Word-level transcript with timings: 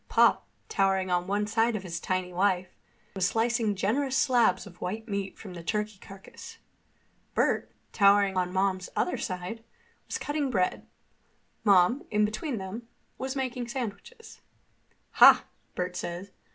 Pop, 0.09 0.47
towering 0.67 1.11
on 1.11 1.27
one 1.27 1.45
side 1.45 1.75
of 1.75 1.83
his 1.83 1.99
tiny 1.99 2.33
wife, 2.33 2.69
was 3.13 3.27
slicing 3.27 3.75
generous 3.75 4.17
slabs 4.17 4.65
of 4.65 4.81
white 4.81 5.07
meat 5.07 5.37
from 5.37 5.53
the 5.53 5.61
turkey 5.63 5.99
carcass. 5.99 6.57
Bert, 7.35 7.71
towering 7.93 8.35
on 8.35 8.51
Mom's 8.51 8.89
other 8.95 9.19
side, 9.19 9.63
was 10.07 10.17
cutting 10.17 10.49
bread. 10.49 10.87
Mom, 11.63 11.99
between 12.09 12.57
them, 12.57 12.87
was 13.19 13.35
making 13.35 13.67
sandwiches. 13.67 14.41
"Ha!" 15.19 15.45
Bert 15.75 15.95
said. 15.95 16.31